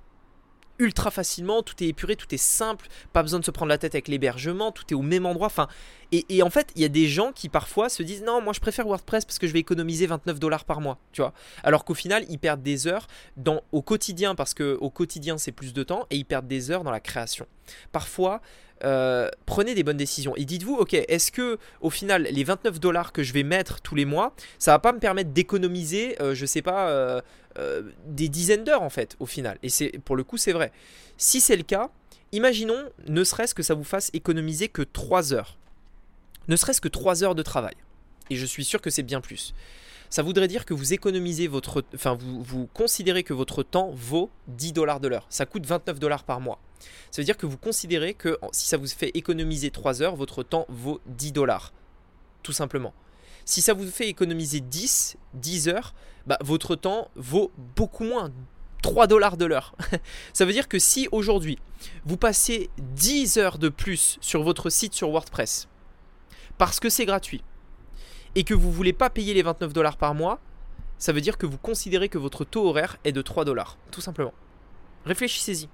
Ultra 0.79 1.11
facilement, 1.11 1.63
tout 1.63 1.81
est 1.85 1.87
épuré, 1.87 2.17
tout 2.17 2.35
est 2.35 2.39
simple, 2.39 2.89
pas 3.13 3.23
besoin 3.23 3.39
de 3.39 3.45
se 3.45 3.51
prendre 3.51 3.69
la 3.69 3.79
tête 3.79 3.95
avec 3.95 4.09
l'hébergement, 4.09 4.73
tout 4.73 4.85
est 4.91 4.95
au 4.95 5.03
même 5.03 5.27
endroit. 5.27 5.47
Enfin, 5.47 5.69
et, 6.13 6.43
en 6.43 6.51
fait, 6.51 6.73
il 6.75 6.83
y 6.83 6.85
a 6.85 6.89
des 6.89 7.07
gens 7.07 7.31
qui 7.31 7.49
parfois 7.49 7.89
se 7.89 8.03
disent 8.03 8.23
non, 8.23 8.43
moi 8.43 8.53
je 8.53 8.61
préfère 8.61 8.87
WordPress 8.87 9.25
parce 9.25 9.39
que 9.39 9.47
je 9.47 9.53
vais 9.53 9.61
économiser 9.61 10.07
29 10.07 10.41
dollars 10.41 10.65
par 10.65 10.81
mois, 10.81 10.99
tu 11.13 11.21
vois. 11.21 11.35
Alors 11.63 11.85
qu'au 11.85 11.95
final, 11.95 12.25
ils 12.29 12.39
perdent 12.39 12.63
des 12.63 12.87
heures 12.87 13.07
dans, 13.37 13.63
au 13.71 13.83
quotidien 13.83 14.35
parce 14.35 14.55
que 14.55 14.77
au 14.81 14.91
quotidien 14.91 15.39
c'est 15.39 15.53
plus 15.53 15.73
de 15.73 15.83
temps 15.83 16.07
et 16.11 16.17
ils 16.17 16.25
perdent 16.25 16.49
des 16.49 16.71
heures 16.71 16.85
dans 16.85 16.91
la 16.91 17.01
création. 17.01 17.47
Parfois, 17.93 18.41
euh, 18.85 19.29
prenez 19.47 19.75
des 19.75 19.83
bonnes 19.83 19.97
décisions 19.97 20.35
et 20.37 20.45
dites-vous, 20.45 20.75
ok, 20.75 20.95
est-ce 20.95 21.31
que 21.31 21.59
au 21.81 21.91
final 21.91 22.23
les 22.31 22.45
29 22.45 22.81
dollars 22.81 23.13
que 23.13 23.23
je 23.23 23.33
vais 23.33 23.43
mettre 23.43 23.81
tous 23.81 23.95
les 23.95 24.05
mois, 24.05 24.35
ça 24.59 24.73
va 24.73 24.79
pas 24.79 24.93
me 24.93 24.99
permettre 24.99 25.31
d'économiser, 25.31 26.21
euh, 26.21 26.35
je 26.35 26.47
sais 26.47 26.63
pas, 26.63 26.89
euh, 26.89 27.21
des 28.07 28.29
dizaines 28.29 28.65
d'heures 28.65 28.83
en 28.83 28.91
fait 28.91 29.17
au 29.21 29.27
final. 29.27 29.59
Et 29.63 29.69
c'est 29.69 29.99
pour 30.05 30.17
le 30.17 30.25
coup 30.25 30.37
c'est 30.37 30.53
vrai. 30.53 30.73
Si 31.17 31.41
c'est 31.41 31.57
le 31.57 31.63
cas, 31.63 31.91
imaginons 32.33 32.89
ne 33.07 33.25
serait-ce 33.25 33.55
que 33.55 33.63
ça 33.63 33.75
vous 33.75 33.85
fasse 33.85 34.11
économiser 34.13 34.69
que 34.69 34.83
3 34.83 35.33
heures, 35.33 35.59
ne 36.49 36.57
serait-ce 36.57 36.81
que 36.81 36.89
3 36.89 37.23
heures 37.25 37.35
de 37.35 37.43
travail. 37.43 37.75
Et 38.31 38.37
je 38.37 38.47
suis 38.47 38.65
sûr 38.65 38.81
que 38.81 38.91
c'est 38.91 39.03
bien 39.03 39.21
plus 39.21 39.55
ça 40.13 40.23
voudrait 40.23 40.47
dire 40.47 40.67
que 40.67 40.75
vous 40.75 40.93
économisez 40.93 41.47
votre. 41.47 41.83
Enfin, 41.95 42.19
vous 42.21 42.67
considérez 42.75 43.23
que 43.23 43.33
votre 43.33 43.63
temps 43.63 43.93
vaut 43.95 44.29
10 44.49 44.75
dollars 44.75 45.01
de 45.01 45.09
l'heure. 45.09 45.25
Ça 45.31 45.47
coûte 45.47 45.65
29 45.65 45.99
dollars 45.99 46.25
par 46.25 46.39
mois. 46.39 46.61
Ça 47.11 47.21
veut 47.21 47.27
dire 47.27 47.37
que 47.37 47.47
vous 47.47 47.59
considérez 47.59 48.15
que 48.15 48.39
si 48.53 48.67
ça 48.67 48.77
vous 48.77 48.87
fait 48.87 49.11
économiser 49.15 49.71
3 49.71 50.03
heures, 50.03 50.17
votre 50.17 50.43
temps 50.43 50.67
vaut 50.69 51.01
10 51.07 51.33
dollars. 51.33 51.73
Tout 52.43 52.53
simplement. 52.53 52.95
Si 53.45 53.61
ça 53.61 53.75
vous 53.75 53.87
fait 53.89 54.09
économiser 54.09 54.61
10, 54.61 55.17
10 55.35 55.69
heures, 55.69 55.95
bah, 56.27 56.39
votre 56.41 56.77
temps 56.77 57.11
vaut 57.17 57.51
beaucoup 57.77 58.05
moins. 58.05 58.33
3 58.83 59.07
dollars 59.07 59.37
de 59.37 59.45
l'heure. 59.45 59.75
Ça 60.33 60.45
veut 60.45 60.53
dire 60.53 60.69
que 60.69 60.79
si 60.79 61.09
aujourd'hui 61.13 61.59
vous 62.05 62.17
passez 62.17 62.69
10 62.79 63.39
heures 63.39 63.59
de 63.59 63.69
plus 63.69 64.19
sur 64.21 64.43
votre 64.43 64.71
site 64.71 64.95
sur 64.95 65.11
WordPress, 65.11 65.69
parce 66.59 66.81
que 66.81 66.89
c'est 66.89 67.07
gratuit, 67.07 67.43
et 68.35 68.45
que 68.45 68.55
vous 68.55 68.69
ne 68.69 68.73
voulez 68.73 68.93
pas 68.93 69.11
payer 69.11 69.35
les 69.35 69.43
29 69.43 69.73
dollars 69.73 69.97
par 69.97 70.15
mois, 70.15 70.41
ça 70.99 71.13
veut 71.13 71.21
dire 71.21 71.39
que 71.39 71.47
vous 71.47 71.59
considérez 71.59 72.09
que 72.09 72.19
votre 72.19 72.45
taux 72.45 72.69
horaire 72.69 72.97
est 73.05 73.13
de 73.13 73.23
3 73.23 73.45
dollars, 73.45 73.79
tout 73.91 74.01
simplement. 74.01 74.35
Réfléchissez-y 75.05 75.69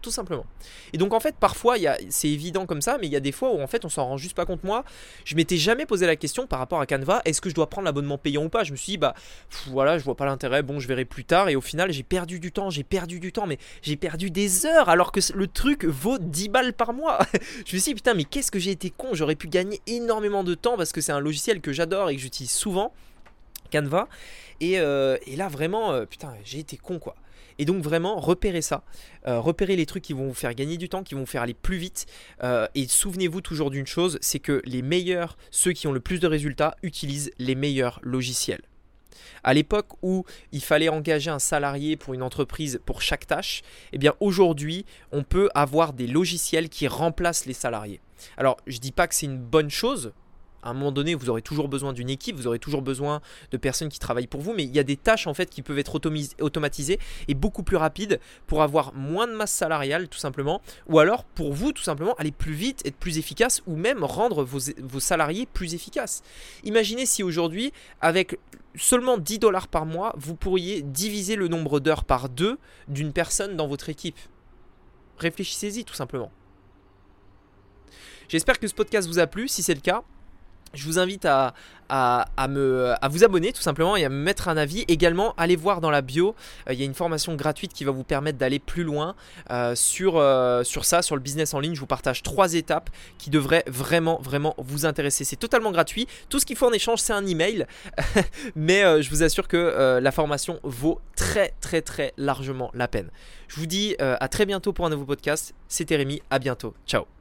tout 0.00 0.10
simplement. 0.10 0.46
Et 0.92 0.98
donc 0.98 1.12
en 1.14 1.20
fait, 1.20 1.34
parfois, 1.36 1.76
c'est 2.08 2.28
évident 2.28 2.66
comme 2.66 2.82
ça, 2.82 2.98
mais 3.00 3.06
il 3.06 3.12
y 3.12 3.16
a 3.16 3.20
des 3.20 3.32
fois 3.32 3.52
où 3.52 3.60
en 3.60 3.66
fait, 3.66 3.84
on 3.84 3.88
s'en 3.88 4.06
rend 4.06 4.16
juste 4.16 4.34
pas 4.34 4.46
compte. 4.46 4.64
Moi, 4.64 4.84
je 5.24 5.34
m'étais 5.36 5.56
jamais 5.56 5.86
posé 5.86 6.06
la 6.06 6.16
question 6.16 6.46
par 6.46 6.58
rapport 6.58 6.80
à 6.80 6.86
Canva, 6.86 7.22
est-ce 7.24 7.40
que 7.40 7.50
je 7.50 7.54
dois 7.54 7.68
prendre 7.68 7.84
l'abonnement 7.84 8.18
payant 8.18 8.44
ou 8.44 8.48
pas? 8.48 8.64
Je 8.64 8.72
me 8.72 8.76
suis 8.76 8.92
dit, 8.92 8.98
bah 8.98 9.14
voilà, 9.68 9.98
je 9.98 10.04
vois 10.04 10.16
pas 10.16 10.26
l'intérêt, 10.26 10.62
bon, 10.62 10.80
je 10.80 10.88
verrai 10.88 11.04
plus 11.04 11.24
tard. 11.24 11.48
Et 11.48 11.56
au 11.56 11.60
final, 11.60 11.92
j'ai 11.92 12.02
perdu 12.02 12.40
du 12.40 12.52
temps, 12.52 12.70
j'ai 12.70 12.84
perdu 12.84 13.20
du 13.20 13.32
temps, 13.32 13.46
mais 13.46 13.58
j'ai 13.82 13.96
perdu 13.96 14.30
des 14.30 14.66
heures 14.66 14.88
alors 14.88 15.12
que 15.12 15.20
le 15.34 15.46
truc 15.46 15.84
vaut 15.84 16.18
10 16.18 16.48
balles 16.48 16.72
par 16.72 16.92
mois. 16.92 17.18
je 17.66 17.76
me 17.76 17.80
suis 17.80 17.92
dit, 17.92 17.94
putain, 17.94 18.14
mais 18.14 18.24
qu'est-ce 18.24 18.50
que 18.50 18.58
j'ai 18.58 18.70
été 18.70 18.90
con, 18.90 19.08
j'aurais 19.12 19.36
pu 19.36 19.48
gagner 19.48 19.80
énormément 19.86 20.44
de 20.44 20.54
temps 20.54 20.76
parce 20.76 20.92
que 20.92 21.00
c'est 21.00 21.12
un 21.12 21.20
logiciel 21.20 21.60
que 21.60 21.72
j'adore 21.72 22.10
et 22.10 22.16
que 22.16 22.22
j'utilise 22.22 22.52
souvent, 22.52 22.92
Canva. 23.72 24.08
Et, 24.60 24.78
euh, 24.78 25.16
là, 25.36 25.48
vraiment, 25.48 25.92
euh, 25.92 26.04
putain, 26.04 26.34
j'ai 26.44 26.58
été 26.58 26.76
con 26.76 26.98
quoi. 26.98 27.14
Et 27.60 27.66
donc 27.66 27.82
vraiment, 27.82 28.18
repérez 28.18 28.62
ça. 28.62 28.84
Euh, 29.28 29.38
repérez 29.38 29.76
les 29.76 29.84
trucs 29.84 30.02
qui 30.02 30.14
vont 30.14 30.26
vous 30.26 30.34
faire 30.34 30.54
gagner 30.54 30.78
du 30.78 30.88
temps, 30.88 31.02
qui 31.02 31.14
vont 31.14 31.20
vous 31.20 31.26
faire 31.26 31.42
aller 31.42 31.52
plus 31.52 31.76
vite. 31.76 32.06
Euh, 32.42 32.66
et 32.74 32.88
souvenez-vous 32.88 33.42
toujours 33.42 33.70
d'une 33.70 33.86
chose, 33.86 34.18
c'est 34.22 34.38
que 34.38 34.62
les 34.64 34.80
meilleurs, 34.80 35.36
ceux 35.50 35.72
qui 35.72 35.86
ont 35.86 35.92
le 35.92 36.00
plus 36.00 36.20
de 36.20 36.26
résultats, 36.26 36.74
utilisent 36.82 37.30
les 37.38 37.54
meilleurs 37.54 38.00
logiciels. 38.02 38.62
À 39.44 39.52
l'époque 39.52 39.88
où 40.00 40.24
il 40.52 40.62
fallait 40.62 40.88
engager 40.88 41.30
un 41.30 41.38
salarié 41.38 41.98
pour 41.98 42.14
une 42.14 42.22
entreprise 42.22 42.80
pour 42.86 43.02
chaque 43.02 43.26
tâche, 43.26 43.60
eh 43.92 43.98
bien 43.98 44.14
aujourd'hui, 44.20 44.86
on 45.12 45.22
peut 45.22 45.50
avoir 45.54 45.92
des 45.92 46.06
logiciels 46.06 46.70
qui 46.70 46.88
remplacent 46.88 47.44
les 47.44 47.52
salariés. 47.52 48.00
Alors, 48.38 48.56
je 48.66 48.76
ne 48.76 48.80
dis 48.80 48.92
pas 48.92 49.06
que 49.06 49.14
c'est 49.14 49.26
une 49.26 49.38
bonne 49.38 49.70
chose, 49.70 50.12
à 50.62 50.70
un 50.70 50.74
moment 50.74 50.92
donné, 50.92 51.14
vous 51.14 51.30
aurez 51.30 51.42
toujours 51.42 51.68
besoin 51.68 51.92
d'une 51.92 52.10
équipe, 52.10 52.36
vous 52.36 52.46
aurez 52.46 52.58
toujours 52.58 52.82
besoin 52.82 53.20
de 53.50 53.56
personnes 53.56 53.88
qui 53.88 53.98
travaillent 53.98 54.26
pour 54.26 54.40
vous, 54.40 54.52
mais 54.52 54.64
il 54.64 54.74
y 54.74 54.78
a 54.78 54.82
des 54.82 54.96
tâches 54.96 55.26
en 55.26 55.34
fait 55.34 55.50
qui 55.50 55.62
peuvent 55.62 55.78
être 55.78 56.00
automatisées 56.40 56.98
et 57.28 57.34
beaucoup 57.34 57.62
plus 57.62 57.76
rapides 57.76 58.20
pour 58.46 58.62
avoir 58.62 58.94
moins 58.94 59.26
de 59.26 59.32
masse 59.32 59.52
salariale 59.52 60.08
tout 60.08 60.18
simplement, 60.18 60.60
ou 60.86 60.98
alors 60.98 61.24
pour 61.24 61.52
vous 61.52 61.72
tout 61.72 61.82
simplement 61.82 62.14
aller 62.14 62.32
plus 62.32 62.52
vite, 62.52 62.86
être 62.86 62.96
plus 62.96 63.18
efficace, 63.18 63.62
ou 63.66 63.76
même 63.76 64.04
rendre 64.04 64.44
vos, 64.44 64.60
vos 64.82 65.00
salariés 65.00 65.46
plus 65.46 65.74
efficaces. 65.74 66.22
Imaginez 66.64 67.06
si 67.06 67.22
aujourd'hui, 67.22 67.72
avec 68.00 68.38
seulement 68.76 69.18
10 69.18 69.38
dollars 69.38 69.68
par 69.68 69.86
mois, 69.86 70.14
vous 70.16 70.34
pourriez 70.34 70.82
diviser 70.82 71.36
le 71.36 71.48
nombre 71.48 71.80
d'heures 71.80 72.04
par 72.04 72.28
deux 72.28 72.58
d'une 72.88 73.12
personne 73.12 73.56
dans 73.56 73.66
votre 73.66 73.88
équipe. 73.88 74.18
Réfléchissez-y 75.18 75.84
tout 75.84 75.94
simplement. 75.94 76.30
J'espère 78.28 78.60
que 78.60 78.68
ce 78.68 78.74
podcast 78.74 79.08
vous 79.08 79.18
a 79.18 79.26
plu. 79.26 79.48
Si 79.48 79.62
c'est 79.62 79.74
le 79.74 79.80
cas, 79.80 80.04
je 80.74 80.84
vous 80.84 80.98
invite 80.98 81.24
à, 81.24 81.54
vous 83.08 83.24
abonner 83.24 83.52
tout 83.52 83.62
simplement 83.62 83.96
et 83.96 84.04
à 84.04 84.08
me 84.08 84.14
mettre 84.14 84.48
un 84.48 84.56
avis. 84.56 84.84
Également, 84.88 85.34
allez 85.36 85.56
voir 85.56 85.80
dans 85.80 85.90
la 85.90 86.02
bio, 86.02 86.34
euh, 86.68 86.72
il 86.72 86.78
y 86.78 86.82
a 86.82 86.84
une 86.84 86.94
formation 86.94 87.34
gratuite 87.34 87.72
qui 87.72 87.84
va 87.84 87.90
vous 87.90 88.04
permettre 88.04 88.38
d'aller 88.38 88.58
plus 88.58 88.84
loin 88.84 89.14
euh, 89.50 89.74
sur, 89.74 90.16
euh, 90.16 90.62
sur 90.62 90.84
ça, 90.84 91.02
sur 91.02 91.16
le 91.16 91.22
business 91.22 91.54
en 91.54 91.60
ligne. 91.60 91.74
Je 91.74 91.80
vous 91.80 91.86
partage 91.86 92.22
trois 92.22 92.54
étapes 92.54 92.90
qui 93.18 93.30
devraient 93.30 93.64
vraiment, 93.66 94.20
vraiment 94.22 94.54
vous 94.58 94.86
intéresser. 94.86 95.24
C'est 95.24 95.36
totalement 95.36 95.72
gratuit. 95.72 96.06
Tout 96.28 96.38
ce 96.38 96.46
qu'il 96.46 96.56
faut 96.56 96.66
en 96.66 96.72
échange, 96.72 97.00
c'est 97.00 97.12
un 97.12 97.26
email. 97.26 97.66
Mais 98.56 99.02
je 99.02 99.10
vous 99.10 99.22
assure 99.22 99.48
que 99.48 99.98
la 100.00 100.12
formation 100.12 100.60
vaut 100.62 101.00
très, 101.16 101.54
très, 101.60 101.82
très 101.82 102.12
largement 102.16 102.70
la 102.74 102.88
peine. 102.88 103.10
Je 103.48 103.56
vous 103.56 103.66
dis 103.66 103.96
à 103.98 104.28
très 104.28 104.46
bientôt 104.46 104.72
pour 104.72 104.86
un 104.86 104.90
nouveau 104.90 105.04
podcast. 105.04 105.54
C'était 105.68 105.96
Rémi, 105.96 106.22
à 106.30 106.38
bientôt. 106.38 106.74
Ciao 106.86 107.19